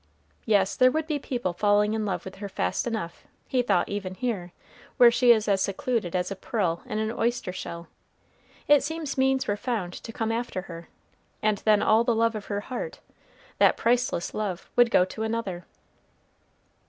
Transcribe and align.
Yes, 0.47 0.75
there 0.75 0.89
would 0.89 1.05
be 1.05 1.19
people 1.19 1.53
falling 1.53 1.93
in 1.93 2.07
love 2.07 2.25
with 2.25 2.37
her 2.37 2.49
fast 2.49 2.87
enough, 2.87 3.27
he 3.47 3.61
thought 3.61 3.87
even 3.87 4.15
here, 4.15 4.51
where 4.97 5.11
she 5.11 5.31
is 5.31 5.47
as 5.47 5.61
secluded 5.61 6.15
as 6.15 6.31
a 6.31 6.35
pearl 6.35 6.81
in 6.87 6.97
an 6.97 7.11
oyster 7.11 7.53
shell, 7.53 7.87
it 8.67 8.81
seems 8.83 9.15
means 9.15 9.45
were 9.47 9.55
found 9.55 9.93
to 9.93 10.11
come 10.11 10.31
after 10.31 10.63
her, 10.63 10.87
and 11.43 11.59
then 11.65 11.83
all 11.83 12.03
the 12.03 12.15
love 12.15 12.33
of 12.33 12.45
her 12.45 12.61
heart, 12.61 12.99
that 13.59 13.77
priceless 13.77 14.33
love, 14.33 14.71
would 14.75 14.89
go 14.89 15.05
to 15.05 15.21
another. 15.21 15.67